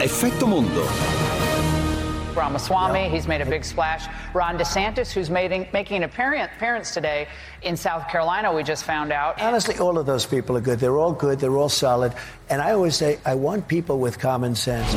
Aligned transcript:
Effetto 0.00 0.46
Mondo. 0.46 0.82
Ramaswamy, 2.34 3.10
he's 3.10 3.28
made 3.28 3.42
a 3.42 3.44
big 3.44 3.64
splash. 3.64 4.06
Ron 4.32 4.56
DeSantis, 4.56 5.12
who's 5.12 5.28
making, 5.28 5.68
making 5.74 6.02
an 6.02 6.04
appearance 6.04 6.94
today 6.94 7.28
in 7.62 7.76
South 7.76 8.08
Carolina, 8.08 8.50
we 8.50 8.62
just 8.62 8.84
found 8.84 9.12
out. 9.12 9.38
Honestly, 9.42 9.76
all 9.78 9.98
of 9.98 10.06
those 10.06 10.24
people 10.24 10.56
are 10.56 10.60
good. 10.62 10.78
They're 10.78 10.96
all 10.96 11.12
good. 11.12 11.38
They're 11.38 11.56
all 11.56 11.68
solid. 11.68 12.14
And 12.48 12.62
I 12.62 12.72
always 12.72 12.96
say, 12.96 13.18
I 13.26 13.34
want 13.34 13.68
people 13.68 13.98
with 13.98 14.18
common 14.18 14.54
sense. 14.54 14.90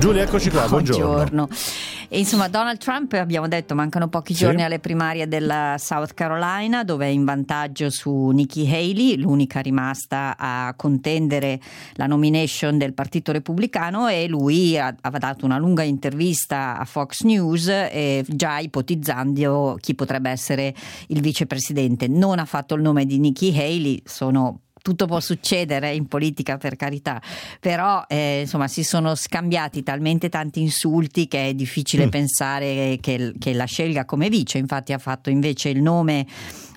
Giulia, 0.00 0.26
eccoci 0.26 0.50
qua, 0.50 0.66
buongiorno. 0.66 1.28
Buongiorno. 1.28 2.01
E 2.14 2.18
insomma, 2.18 2.46
Donald 2.48 2.76
Trump, 2.76 3.14
abbiamo 3.14 3.48
detto, 3.48 3.74
mancano 3.74 4.06
pochi 4.08 4.34
Sì. 4.34 4.40
giorni 4.44 4.62
alle 4.62 4.78
primarie 4.80 5.26
della 5.28 5.76
South 5.78 6.12
Carolina, 6.12 6.84
dove 6.84 7.06
è 7.06 7.08
in 7.08 7.24
vantaggio 7.24 7.88
su 7.88 8.28
Nikki 8.28 8.66
Haley, 8.70 9.16
l'unica 9.16 9.60
rimasta 9.60 10.36
a 10.36 10.74
contendere 10.76 11.58
la 11.94 12.04
nomination 12.06 12.76
del 12.76 12.92
Partito 12.92 13.32
Repubblicano 13.32 14.08
e 14.08 14.28
lui 14.28 14.78
aveva 14.78 15.18
dato 15.18 15.46
una 15.46 15.56
lunga 15.56 15.84
intervista 15.84 16.76
a 16.76 16.84
Fox 16.84 17.22
News 17.22 17.68
eh, 17.68 18.22
già 18.28 18.58
ipotizzando 18.58 19.78
chi 19.80 19.94
potrebbe 19.94 20.28
essere 20.28 20.74
il 21.06 21.22
vicepresidente. 21.22 22.08
Non 22.08 22.38
ha 22.38 22.44
fatto 22.44 22.74
il 22.74 22.82
nome 22.82 23.06
di 23.06 23.18
Nikki 23.18 23.56
Haley, 23.56 24.02
sono 24.04 24.60
tutto 24.82 25.06
può 25.06 25.20
succedere 25.20 25.94
in 25.94 26.06
politica 26.06 26.58
per 26.58 26.76
carità, 26.76 27.22
però 27.60 28.04
eh, 28.08 28.40
insomma 28.40 28.68
si 28.68 28.82
sono 28.84 29.14
scambiati 29.14 29.82
talmente 29.82 30.28
tanti 30.28 30.60
insulti 30.60 31.28
che 31.28 31.48
è 31.48 31.54
difficile 31.54 32.08
pensare 32.08 32.98
che, 33.00 33.32
che 33.38 33.52
la 33.54 33.64
scelga 33.64 34.04
come 34.04 34.28
vice, 34.28 34.58
infatti 34.58 34.92
ha 34.92 34.98
fatto 34.98 35.30
invece 35.30 35.68
il 35.68 35.80
nome 35.80 36.26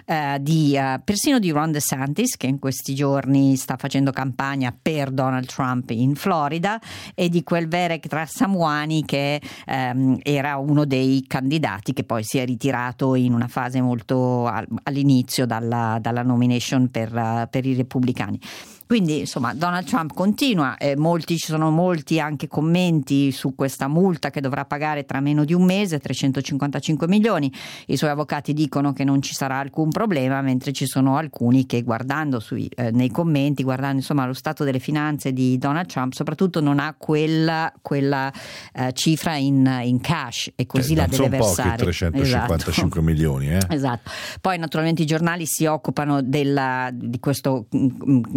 eh, 0.06 0.38
di, 0.40 0.78
eh, 0.78 1.00
persino 1.04 1.40
di 1.40 1.52
Ron 1.52 1.72
DeSantis 1.72 2.38
che 2.38 2.48
in 2.48 2.60
questi 2.60 2.96
giorni 2.96 3.56
sta 3.56 3.76
facendo 3.78 4.12
campagna 4.12 4.76
per 4.80 5.12
Donald 5.12 5.48
Trump 5.48 5.90
in 5.90 6.16
Florida 6.16 6.80
e 7.14 7.30
di 7.30 7.44
quel 7.44 7.68
Verek 7.68 8.06
Rassamuani 8.10 9.04
che 9.04 9.42
ehm, 9.66 10.20
era 10.24 10.58
uno 10.58 10.86
dei 10.86 11.24
candidati 11.28 11.94
che 11.94 12.04
poi 12.04 12.24
si 12.24 12.38
è 12.38 12.46
ritirato 12.46 13.16
in 13.16 13.34
una 13.34 13.48
fase 13.48 13.82
molto 13.82 14.46
al- 14.46 14.68
all'inizio 14.84 15.46
dalla, 15.46 15.98
dalla 16.02 16.24
nomination 16.24 16.90
per, 16.90 17.16
eh, 17.16 17.48
per 17.50 17.66
i 17.66 17.74
repubblicani. 17.74 18.40
Quindi 18.88 19.20
insomma 19.20 19.54
Donald 19.54 19.86
Trump 19.88 20.14
continua, 20.14 20.78
eh, 20.78 20.96
molti, 20.96 21.38
ci 21.38 21.48
sono 21.48 21.72
molti 21.72 22.20
anche 22.20 22.48
commenti 22.48 23.32
su 23.32 23.56
questa 23.56 23.88
multa 23.88 24.30
che 24.30 24.42
dovrà 24.42 24.66
pagare 24.66 25.06
tra 25.06 25.20
meno 25.20 25.44
di 25.44 25.54
un 25.54 25.64
mese, 25.64 26.00
355 26.00 27.08
milioni, 27.08 27.52
i 27.88 27.98
suoi 27.98 28.12
avvocati 28.12 28.54
dicono 28.54 28.94
che 28.94 29.04
non 29.04 29.22
ci 29.22 29.34
sarà 29.34 29.58
alcun 29.58 29.90
problema, 29.90 30.42
mentre 30.42 30.72
ci 30.72 30.86
sono 30.86 31.18
alcuni 31.18 31.66
che 31.66 31.82
guardando 31.82 32.40
sui, 32.40 32.68
eh, 32.76 32.92
nei 32.92 33.10
commenti, 33.10 33.64
guardando 33.64 33.98
insomma 33.98 34.26
lo 34.26 34.34
stato 34.34 34.64
delle 34.64 34.80
finanze 34.80 35.34
di 35.34 35.58
Donald 35.58 35.88
Trump, 35.88 36.14
soprattutto 36.14 36.62
non 36.62 36.80
ha 36.80 36.94
quella, 36.98 37.74
quella, 37.82 38.32
eh, 38.74 38.92
cifra 38.94 39.36
in, 39.36 39.80
in 39.84 40.00
cash 40.00 40.52
e 40.56 40.66
così 40.66 40.96
Cioè, 40.96 40.98
la 40.98 41.06
non 41.08 41.30
deve 41.30 41.38
versare. 41.38 41.78
355 41.78 42.22
Esatto. 42.22 43.02
milioni, 43.02 43.50
eh? 43.50 43.60
Esatto. 43.76 44.12
Poi 44.40 44.58
naturalmente 44.58 45.02
i 45.02 45.06
giornali 45.06 45.46
si 45.46 45.66
occupano 45.66 46.22
della- 46.22 46.90
di 46.94 47.20
questo 47.20 47.66
mm, 47.76 47.88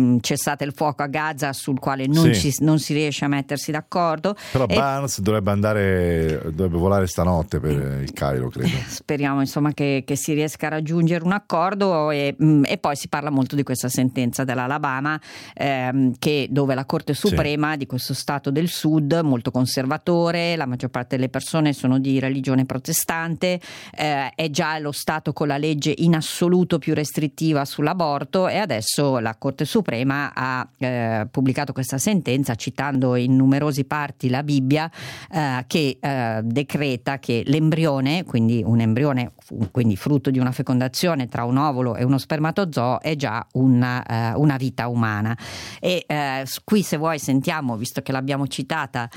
mm, 0.01 0.17
cessate 0.39 0.63
il 0.65 0.73
fuoco 0.73 1.03
a 1.03 1.09
Gaza 1.09 1.53
sul 1.53 1.81
quale 1.81 2.07
non, 2.07 2.33
Sì. 2.33 2.53
ci- 2.53 2.63
non 2.65 2.79
si 2.79 2.95
riesce 2.95 3.25
a 3.25 3.29
mettersi 3.29 3.73
d'accordo. 3.73 4.37
Però 4.53 4.67
E 4.67 4.75
Barnes 4.75 5.21
dovrebbe 5.21 5.51
andare, 5.51 6.41
dovrebbe 6.45 6.79
volare 6.79 7.07
stanotte 7.09 7.59
per 7.59 8.01
il 8.03 8.13
Cairo, 8.13 8.49
credo. 8.49 8.69
Speriamo 8.87 9.41
insomma 9.41 9.73
che, 9.73 10.05
che 10.07 10.15
si 10.17 10.33
riesca 10.33 10.69
a 10.69 10.71
raggiungere 10.71 11.25
un 11.25 11.33
accordo 11.33 12.11
e, 12.13 12.37
mm, 12.41 12.65
e 12.67 12.79
poi 12.79 12.95
si 12.95 13.09
parla 13.09 13.31
molto 13.31 13.57
di 13.57 13.65
questa 13.65 13.89
sentenza 13.89 14.45
dell'Alabama 14.45 15.21
ehm, 15.55 16.15
che, 16.19 16.47
dove 16.51 16.75
la 16.75 16.85
Corte 16.85 17.15
Suprema 17.15 17.77
di 17.77 17.87
questo 17.87 18.15
Stato 18.15 18.51
del 18.51 18.69
Sud, 18.69 19.21
molto 19.25 19.51
conservatore, 19.51 20.55
la 20.57 20.67
maggior 20.67 20.91
parte 20.91 21.17
delle 21.17 21.29
persone 21.29 21.73
sono 21.73 21.99
di 21.99 22.21
religione 22.21 22.65
protestante, 22.65 23.61
eh, 23.97 24.31
è 24.35 24.51
già 24.51 24.79
lo 24.79 24.93
Stato 24.93 25.33
con 25.33 25.49
la 25.49 25.59
legge 25.59 25.93
in 25.99 26.15
assoluto 26.15 26.79
più 26.79 26.95
restrittiva 26.95 27.65
sull'aborto 27.65 28.47
e 28.49 28.57
adesso 28.59 29.19
la 29.19 29.35
Corte 29.37 29.65
Suprema 29.65 30.28
ha 30.35 30.69
eh, 30.79 31.27
pubblicato 31.31 31.73
questa 31.73 31.99
sentenza 31.99 32.55
citando 32.55 33.17
in 33.17 33.37
numerosi 33.37 33.85
parti 33.85 34.29
la 34.29 34.43
Bibbia 34.43 34.91
eh, 35.31 35.65
che 35.67 35.99
eh, 36.01 36.41
decreta 36.43 37.19
che 37.19 37.43
l'embrione, 37.47 38.25
quindi 38.25 38.63
un 38.65 38.81
embrione, 38.81 39.33
quindi 39.71 39.97
frutto 39.97 40.31
di 40.31 40.39
una 40.39 40.53
fecondazione 40.53 41.27
tra 41.29 41.45
un 41.45 41.57
ovulo 41.57 41.97
e 41.97 42.05
uno 42.05 42.19
spermatozoo, 42.19 43.01
è 43.01 43.17
già 43.17 43.47
una, 43.53 44.05
eh, 44.05 44.37
una 44.37 44.57
vita 44.57 44.89
umana. 44.89 45.37
E 45.81 46.05
eh, 46.07 46.45
qui 46.65 46.83
se 46.83 46.97
vuoi 46.97 47.19
sentiamo, 47.19 47.77
visto 47.77 48.03
che 48.03 48.13
l'abbiamo 48.13 48.47
citata, 48.47 49.09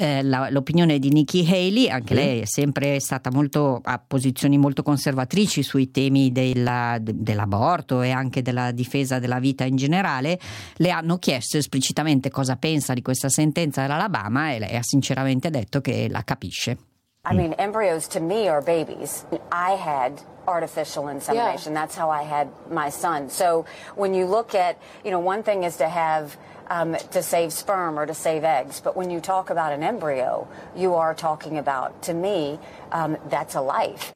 eh, 0.00 0.22
la- 0.22 0.48
l'opinione 0.50 0.98
di 0.98 1.10
Nikki 1.10 1.46
Haley, 1.46 1.88
anche 1.90 2.14
lei 2.14 2.40
è 2.40 2.44
sempre 2.46 2.98
stata 3.00 3.30
molto 3.30 3.80
a 3.84 3.98
posizioni 4.04 4.56
molto 4.56 4.82
conservatrici 4.82 5.62
sui 5.62 5.90
temi 5.90 6.32
della- 6.32 6.96
de- 6.98 7.12
dell'aborto 7.16 8.00
e 8.00 8.10
anche 8.10 8.40
della 8.40 8.70
difesa 8.72 9.18
della 9.18 9.38
vita 9.38 9.64
in 9.64 9.76
generale, 9.76 10.40
le 10.76 10.90
hanno 10.90 11.18
chiesto 11.18 11.58
esplicitamente 11.58 12.30
cosa 12.30 12.56
pensa 12.56 12.94
di 12.94 13.02
questa 13.02 13.28
sentenza 13.28 13.82
dell'Alabama 13.82 14.52
e 14.52 14.58
lei 14.58 14.74
ha 14.76 14.82
sinceramente 14.82 15.50
detto 15.50 15.80
che 15.82 16.08
la 16.08 16.24
capisce. 16.24 16.78
I 17.22 17.34
mean, 17.34 17.52
embryos 17.54 18.08
to 18.08 18.20
me 18.20 18.48
are 18.48 18.62
babies. 18.62 19.26
I 19.52 19.72
had 19.72 20.22
artificial 20.48 21.08
insemination. 21.08 21.74
That's 21.74 21.94
how 21.94 22.10
I 22.10 22.22
had 22.22 22.48
my 22.70 22.88
son. 22.88 23.28
So 23.28 23.66
when 23.94 24.14
you 24.14 24.24
look 24.24 24.54
at, 24.54 24.78
you 25.04 25.10
know, 25.10 25.20
one 25.20 25.42
thing 25.42 25.64
is 25.64 25.76
to 25.76 25.88
have 25.88 26.38
um, 26.68 26.96
to 27.10 27.22
save 27.22 27.52
sperm 27.52 27.98
or 27.98 28.06
to 28.06 28.14
save 28.14 28.42
eggs, 28.42 28.80
but 28.80 28.96
when 28.96 29.10
you 29.10 29.20
talk 29.20 29.50
about 29.50 29.72
an 29.72 29.82
embryo, 29.82 30.48
you 30.74 30.94
are 30.94 31.14
talking 31.14 31.58
about, 31.58 32.02
to 32.04 32.14
me, 32.14 32.58
um, 32.90 33.18
that's 33.28 33.54
a 33.54 33.60
life. 33.60 34.14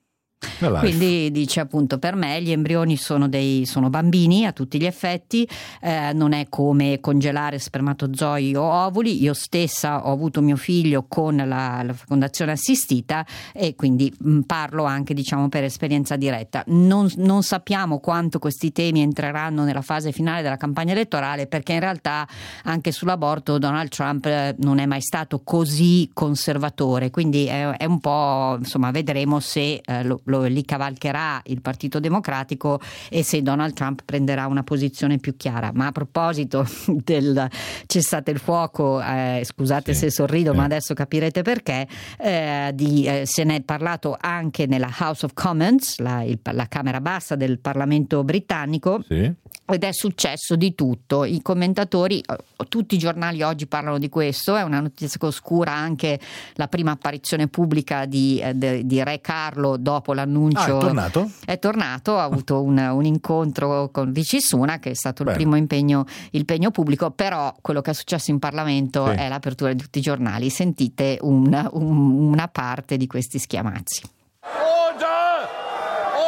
Quindi 0.81 1.31
dice 1.31 1.60
appunto 1.60 1.98
per 1.98 2.15
me 2.15 2.42
gli 2.42 2.50
embrioni 2.50 2.97
sono, 2.97 3.28
dei, 3.28 3.66
sono 3.66 3.91
bambini 3.91 4.47
a 4.47 4.53
tutti 4.53 4.78
gli 4.78 4.87
effetti, 4.87 5.48
eh, 5.81 6.12
non 6.12 6.32
è 6.32 6.48
come 6.48 7.00
congelare 7.00 7.59
spermatozoi 7.59 8.54
o 8.54 8.62
ovuli, 8.62 9.22
io 9.22 9.34
stessa 9.34 10.06
ho 10.06 10.12
avuto 10.12 10.41
mio 10.41 10.56
figlio 10.56 11.06
con 11.09 11.37
la, 11.37 11.82
la 11.82 11.92
fecondazione 11.92 12.53
assistita 12.53 13.26
e 13.53 13.75
quindi 13.75 14.12
mh, 14.16 14.41
parlo 14.41 14.84
anche 14.84 15.15
diciamo 15.15 15.48
per 15.48 15.65
esperienza 15.65 16.16
diretta. 16.16 16.62
Non, 16.66 17.10
non 17.16 17.42
sappiamo 17.42 17.98
quanto 17.98 18.38
questi 18.38 18.72
temi 18.72 19.00
entreranno 19.00 19.65
nella 19.65 19.82
fase 19.82 20.12
finale 20.12 20.42
della 20.42 20.56
campagna 20.56 20.92
elettorale 20.92 21.47
perché 21.47 21.72
in 21.72 21.81
realtà 21.81 22.26
anche 22.65 22.92
sull'aborto 22.92 23.59
Donald 23.59 23.88
Trump 23.91 24.26
eh, 24.26 24.54
non 24.59 24.78
è 24.78 24.86
mai 24.86 25.00
stato 25.00 25.42
così 25.42 26.10
conservatore, 26.12 27.10
quindi 27.10 27.47
è, 27.47 27.69
è 27.71 27.84
un 27.84 28.00
po' 28.00 28.56
insomma 28.59 28.91
vedremo 28.91 29.41
se 29.41 29.81
eh, 29.84 30.03
lo, 30.04 30.21
lo- 30.25 30.44
li 30.49 30.65
cavalcherà 30.65 31.41
il 31.47 31.60
Partito 31.60 32.00
Democratico 32.00 32.81
e 33.10 33.22
se 33.22 33.43
Donald 33.43 33.75
Trump 33.75 34.03
prenderà 34.05 34.47
una 34.47 34.62
posizione 34.62 35.19
più 35.19 35.37
chiara. 35.37 35.71
Ma 35.75 35.87
a 35.87 35.93
proposito 35.93 36.66
del 36.87 37.49
cessate 37.87 38.31
il 38.31 38.38
fuoco, 38.38 39.00
eh, 39.03 39.43
scusate 39.44 39.93
Sì, 39.94 40.00
se 40.00 40.10
sorrido, 40.10 40.53
eh. 40.53 40.56
ma 40.56 40.65
adesso 40.65 40.94
capirete 40.94 41.43
perché, 41.43 41.87
eh, 42.19 42.71
di, 42.75 43.06
eh, 43.06 43.22
se 43.25 43.44
ne 43.44 43.56
è 43.56 43.60
parlato 43.62 44.16
anche 44.21 44.66
nella 44.66 44.93
House 44.99 45.25
of 45.25 45.33
Commons, 45.34 45.99
la, 45.99 46.22
il- 46.22 46.38
la 46.43 46.66
Camera 46.69 47.00
Bassa 47.00 47.34
del 47.37 47.59
Parlamento 47.59 48.22
britannico. 48.25 49.03
Sì? 49.06 49.33
Ed 49.66 49.83
è 49.83 49.93
successo 49.93 50.56
di 50.56 50.75
tutto. 50.75 51.25
I 51.25 51.41
commentatori, 51.41 52.21
eh, 52.21 52.37
tutti 52.69 52.97
i 52.97 52.99
giornali 52.99 53.41
oggi 53.43 53.66
parlano 53.66 53.99
di 53.99 54.10
questo. 54.10 54.56
È 54.56 54.62
una 54.62 54.81
notizia 54.81 55.19
che 55.19 55.25
oscura 55.25 55.72
anche 55.72 56.21
la 56.54 56.69
prima 56.69 56.91
apparizione 56.91 57.49
pubblica 57.49 58.04
di, 58.04 58.38
eh, 58.41 58.53
de- 58.53 58.84
di 58.84 59.03
Re 59.03 59.21
Carlo 59.22 59.78
dopo 59.78 60.12
l'annuncio. 60.12 60.33
Ah, 60.55 60.65
è 60.65 60.78
tornato? 60.78 61.31
È 61.45 61.59
tornato, 61.59 62.19
ha 62.19 62.25
avuto 62.25 62.62
un, 62.62 62.78
un 62.78 63.05
incontro 63.05 63.89
con 63.93 64.12
Rishi 64.12 64.41
Sunak, 64.41 64.81
che 64.81 64.91
è 64.91 64.95
stato 64.95 65.22
il 65.22 65.28
Bene. 65.28 65.39
primo 65.41 65.56
impegno, 65.56 66.05
impegno 66.33 66.71
pubblico. 66.71 67.11
Però 67.11 67.55
quello 67.61 67.81
che 67.81 67.91
è 67.91 67.95
successo 67.95 68.31
in 68.31 68.39
Parlamento 68.39 69.07
Sì. 69.10 69.13
è 69.16 69.28
l'apertura 69.28 69.72
di 69.72 69.81
tutti 69.83 69.98
i 69.98 70.03
giornali. 70.03 70.51
Sentite 70.51 71.19
un- 71.22 71.69
un- 71.72 72.31
una 72.33 72.48
parte 72.48 72.97
di 72.97 73.07
questi 73.07 73.39
schiamazzi. 73.39 74.03
Order! 74.42 75.48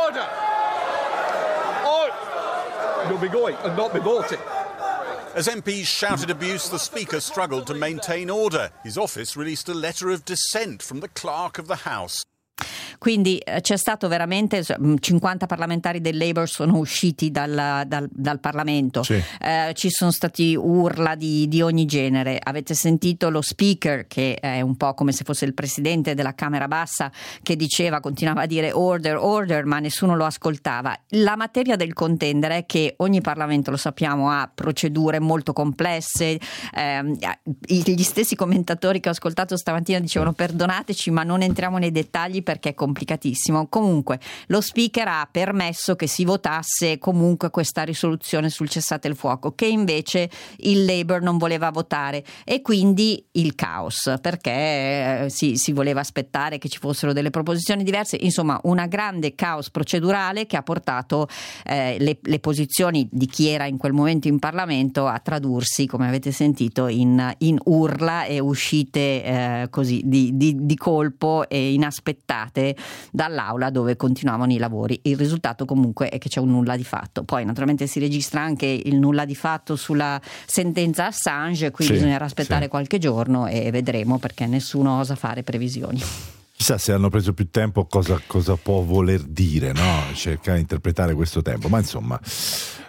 Order! 0.07 0.27
Order! 1.85 3.09
You'll 3.09 3.19
be 3.21 3.29
going 3.29 3.57
and 3.63 3.77
not 3.77 3.93
be 3.93 4.01
voting. 4.01 4.39
As 5.35 5.49
MPs 5.49 5.87
shouted 5.87 6.31
abuse, 6.31 6.71
the 6.71 6.79
Speaker 6.79 7.21
struggled 7.21 7.65
to 7.67 7.75
maintain 7.75 8.31
order. 8.31 8.73
His 8.83 8.97
office 8.97 9.37
released 9.39 9.69
a 9.69 9.75
letter 9.75 10.11
of 10.11 10.23
dissent 10.25 10.83
from 10.83 11.01
the 11.01 11.09
Clerk 11.09 11.59
of 11.59 11.67
the 11.67 11.81
House. 11.85 12.25
Quindi 12.99 13.39
eh, 13.39 13.61
c'è 13.61 13.77
stato 13.77 14.09
veramente 14.09 14.63
50 14.63 15.47
parlamentari 15.47 16.01
del 16.01 16.17
Labour 16.17 16.49
sono 16.49 16.79
usciti 16.79 17.31
dal, 17.31 17.85
dal, 17.87 18.09
dal 18.11 18.41
Parlamento, 18.41 19.03
Sì. 19.03 19.23
Eh, 19.41 19.73
ci 19.75 19.91
sono 19.91 20.11
stati 20.11 20.55
urla 20.55 21.15
di, 21.15 21.49
di 21.49 21.63
ogni 21.63 21.85
genere. 21.85 22.39
Avete 22.43 22.75
sentito 22.75 23.31
lo 23.31 23.41
speaker, 23.41 24.07
che 24.07 24.35
è 24.37 24.61
un 24.61 24.77
po' 24.77 24.95
come 24.95 25.13
se 25.13 25.25
fosse 25.25 25.45
il 25.45 25.55
presidente 25.55 26.15
della 26.15 26.35
Camera 26.35 26.69
Bassa, 26.69 27.11
che 27.43 27.57
diceva, 27.57 28.01
continuava 28.01 28.43
a 28.43 28.47
dire 28.47 28.73
order, 28.73 29.17
order, 29.17 29.65
ma 29.65 29.79
nessuno 29.79 30.17
lo 30.17 30.25
ascoltava. 30.25 30.99
La 31.11 31.37
materia 31.37 31.77
del 31.77 31.93
contendere 31.93 32.59
è 32.59 32.67
che 32.67 32.95
ogni 32.99 33.21
Parlamento, 33.21 33.71
lo 33.71 33.77
sappiamo, 33.77 34.31
ha 34.31 34.51
procedure 34.53 35.19
molto 35.19 35.53
complesse. 35.53 36.39
ehm, 36.75 37.17
gli 37.67 38.03
stessi 38.03 38.35
commentatori 38.35 39.01
che 39.01 39.09
ho 39.09 39.13
ascoltato 39.13 39.57
stamattina 39.57 39.99
dicevano 39.99 40.33
perdonateci, 40.33 41.11
ma 41.11 41.23
non 41.23 41.43
entriamo 41.43 41.79
nei 41.79 41.93
dettagli 41.93 42.43
perché 42.43 42.71
è 42.71 42.75
complicatissimo. 42.87 43.67
Comunque, 43.67 44.21
lo 44.47 44.61
speaker 44.61 45.09
ha 45.09 45.29
permesso 45.31 45.97
che 45.97 46.07
si 46.07 46.25
votasse 46.25 46.99
comunque 46.99 47.51
questa 47.51 47.83
risoluzione 47.83 48.49
sul 48.49 48.69
cessate 48.69 49.09
il 49.09 49.17
fuoco, 49.17 49.53
che 49.53 49.67
invece 49.67 50.31
il 50.59 50.85
Labour 50.85 51.21
non 51.21 51.37
voleva 51.37 51.71
votare 51.71 52.25
e 52.45 52.63
quindi 52.63 53.25
il 53.33 53.57
caos, 53.57 54.15
perché 54.21 54.51
eh, 54.51 55.27
si, 55.29 55.57
si 55.57 55.73
voleva 55.73 56.01
aspettare 56.01 56.59
che 56.59 56.69
ci 56.69 56.79
fossero 56.79 57.13
delle 57.13 57.31
proposizioni 57.31 57.83
diverse, 57.83 58.17
insomma 58.21 58.61
una 58.65 58.87
grande 58.87 59.35
caos 59.35 59.71
procedurale 59.71 60.47
che 60.47 60.57
ha 60.57 60.63
portato 60.63 61.27
eh, 61.65 61.97
le, 61.99 62.19
le 62.23 62.39
posizioni 62.39 63.09
di 63.11 63.27
chi 63.27 63.49
era 63.49 63.67
in 63.67 63.79
quel 63.79 63.93
momento 63.93 64.29
in 64.29 64.39
Parlamento 64.39 65.07
a 65.07 65.19
tradursi, 65.19 65.87
come 65.87 66.07
avete 66.07 66.31
sentito, 66.31 66.87
in, 66.87 67.35
in 67.39 67.59
urla 67.65 68.25
e 68.25 68.39
uscite 68.39 69.25
eh, 69.25 69.67
così 69.71 70.03
di, 70.05 70.37
di- 70.37 70.55
di 70.61 70.77
colpo 70.77 71.49
e 71.49 71.73
inaspettate 71.73 72.76
dall'aula 73.11 73.71
dove 73.71 73.97
continuavano 73.97 74.53
i 74.53 74.59
lavori. 74.59 74.99
Il 75.03 75.17
risultato 75.17 75.65
comunque 75.65 76.09
è 76.09 76.19
che 76.19 76.29
c'è 76.29 76.41
un 76.41 76.51
nulla 76.51 76.77
di 76.77 76.85
fatto. 76.85 77.25
Poi 77.25 77.45
naturalmente 77.45 77.87
si 77.87 77.99
registra 77.99 78.41
anche 78.43 78.67
il 78.67 78.97
nulla 78.97 79.25
di 79.25 79.35
fatto 79.35 79.77
sulla 79.77 80.21
sentenza 80.47 81.07
Assange, 81.07 81.71
qui 81.71 81.85
Sì, 81.85 81.93
bisognerà 81.93 82.25
aspettare 82.25 82.65
sì. 82.65 82.69
qualche 82.71 82.99
giorno 82.99 83.47
e 83.47 83.71
vedremo 83.71 84.19
perché 84.19 84.47
nessuno 84.47 84.99
osa 84.99 85.15
fare 85.15 85.43
previsioni. 85.43 86.01
Chissà 86.57 86.79
se 86.79 86.93
hanno 86.93 87.11
preso 87.11 87.35
più 87.35 87.51
tempo 87.51 87.85
cosa, 87.85 88.19
cosa 88.27 88.57
può 88.57 88.81
voler 88.81 89.21
dire, 89.23 89.73
no? 89.73 90.05
Cercare 90.15 90.55
di 90.57 90.63
interpretare 90.63 91.13
questo 91.13 91.43
tempo, 91.43 91.69
ma 91.69 91.79
insomma, 91.79 92.19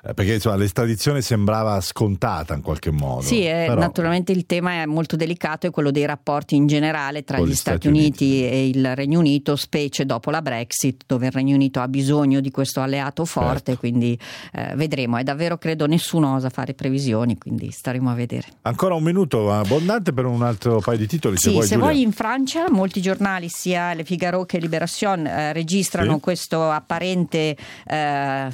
eh, 0.05 0.13
perché 0.13 0.35
insomma, 0.35 0.55
l'estradizione 0.55 1.21
sembrava 1.21 1.79
scontata 1.81 2.55
in 2.55 2.61
qualche 2.61 2.91
modo. 2.91 3.23
Sì, 3.23 3.45
eh, 3.45 3.65
però- 3.67 3.81
naturalmente 3.81 4.31
il 4.31 4.45
tema 4.45 4.81
è 4.81 4.85
molto 4.85 5.17
delicato, 5.17 5.67
è 5.67 5.69
quello 5.69 5.91
dei 5.91 6.05
rapporti 6.05 6.55
in 6.55 6.65
generale 6.65 7.25
tra 7.25 7.39
Con 7.39 7.47
gli 7.47 7.53
Stati, 7.55 7.77
Stati 7.81 7.87
Uniti, 7.89 8.41
e 8.45 8.69
il 8.69 8.95
Regno 8.95 9.19
Unito, 9.19 9.57
specie 9.57 10.05
dopo 10.05 10.31
la 10.31 10.41
Brexit, 10.41 11.03
dove 11.05 11.25
il 11.25 11.33
Regno 11.33 11.55
Unito 11.55 11.81
ha 11.81 11.89
bisogno 11.89 12.39
di 12.39 12.51
questo 12.51 12.79
alleato 12.79 13.25
forte, 13.25 13.73
Certo. 13.73 13.79
quindi 13.79 14.17
eh, 14.53 14.75
vedremo. 14.75 15.17
E 15.17 15.23
davvero 15.23 15.57
credo 15.57 15.87
nessuno 15.87 16.35
osa 16.35 16.49
fare 16.49 16.73
previsioni, 16.73 17.37
quindi 17.37 17.69
staremo 17.71 18.09
a 18.09 18.13
vedere. 18.13 18.47
Ancora 18.61 18.93
un 18.95 19.03
minuto 19.03 19.51
abbondante 19.51 20.13
per 20.13 20.23
un 20.25 20.41
altro 20.41 20.79
paio 20.79 20.97
di 20.99 21.05
titoli, 21.07 21.35
se 21.35 21.49
Sì, 21.49 21.53
vuoi 21.53 21.67
se 21.67 21.75
vuoi 21.75 22.01
in 22.01 22.13
Francia 22.13 22.71
molti 22.71 23.01
giornali, 23.01 23.49
sia 23.57 23.93
Le 23.95 24.03
Figaro 24.03 24.45
che 24.45 24.59
Libération, 24.59 25.25
eh, 25.25 25.51
registrano 25.53 26.15
Sì. 26.15 26.19
questo 26.19 26.69
apparente 26.69 27.57
eh, 27.87 28.47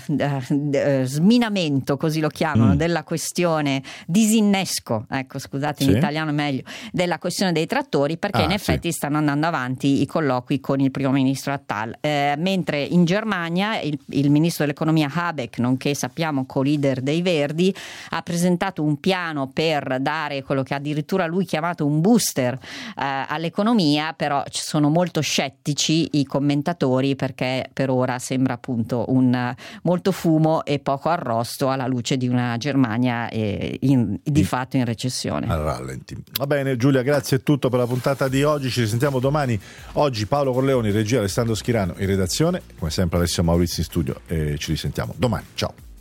eh, 0.72 1.02
sminamento, 1.06 1.98
così 1.98 2.20
lo 2.22 2.30
chiamano, 2.30 2.74
Mm. 2.74 2.78
della 2.78 3.04
questione 3.04 3.82
disinnesco, 4.08 5.06
ecco 5.10 5.38
scusate 5.40 5.84
in 5.84 5.90
Sì. 5.92 5.98
italiano 5.98 6.30
è 6.30 6.34
meglio, 6.34 6.62
della 6.92 7.20
questione 7.20 7.52
dei 7.52 7.66
trattori 7.66 8.18
perché 8.18 8.42
Ah, 8.42 8.46
in 8.46 8.52
effetti 8.52 8.92
stanno 8.92 9.18
andando 9.18 9.48
avanti 9.48 10.02
i 10.02 10.06
colloqui 10.06 10.60
con 10.62 10.80
il 10.80 10.92
primo 10.92 11.12
ministro 11.12 11.52
Attal, 11.54 11.98
Eh, 12.00 12.36
mentre 12.38 12.82
in 12.82 13.04
Germania 13.06 13.80
il, 13.82 13.98
il 14.10 14.30
ministro 14.30 14.64
dell'economia 14.66 15.10
Habeck, 15.14 15.58
nonché 15.60 15.94
sappiamo 15.94 16.46
co-leader 16.46 17.02
dei 17.02 17.22
Verdi, 17.22 17.74
ha 18.12 18.22
presentato 18.22 18.82
un 18.84 19.00
piano 19.00 19.48
per 19.54 19.98
dare 20.00 20.44
quello 20.44 20.64
che 20.64 20.74
addirittura 20.74 21.26
lui 21.26 21.46
chiamato 21.46 21.86
un 21.86 22.00
booster 22.02 22.54
eh, 22.54 23.26
all'economia, 23.28 24.14
però 24.14 24.44
ci 24.50 24.62
sono 24.64 24.90
molto 24.94 25.20
scettici 25.22 26.20
i 26.20 26.26
commentatori 26.26 27.16
perché 27.16 27.70
per 27.74 27.90
ora 27.90 28.20
sembra 28.20 28.54
appunto 28.54 29.06
un 29.08 29.34
eh, 29.34 29.56
molto 29.82 30.12
fumo 30.12 30.64
e 30.64 30.80
poco 30.80 31.10
arrosto 31.10 31.70
alla 31.70 31.88
luce 31.88 32.16
di 32.16 32.28
una 32.28 32.56
Germania 32.58 33.28
eh, 33.30 33.78
in- 33.82 34.20
di 34.24 34.44
fatto 34.44 34.78
in 34.78 34.86
recessione. 34.86 35.48
Al 35.48 35.60
rallenti. 35.60 36.16
Va 36.38 36.48
bene, 36.48 36.78
Giulia, 36.78 37.02
grazie, 37.02 37.38
è 37.38 37.44
tutto 37.44 37.70
per 37.70 37.80
la 37.80 37.88
puntata 37.88 38.28
di 38.28 38.44
oggi. 38.44 38.70
Ci 38.70 38.82
risentiamo 38.82 39.20
domani. 39.20 39.60
Oggi 39.94 40.28
Paolo 40.28 40.54
Corleoni, 40.54 40.92
regia 40.92 41.20
Alessandro 41.20 41.56
Schirano 41.56 41.96
in 41.98 42.06
redazione. 42.06 42.62
Come 42.78 42.92
sempre 42.92 43.18
Alessio 43.18 43.44
Maurizio 43.44 43.80
in 43.80 43.86
studio 43.86 44.22
e 44.28 44.58
ci 44.58 44.72
risentiamo 44.72 45.14
domani. 45.18 45.46
Ciao. 45.56 45.93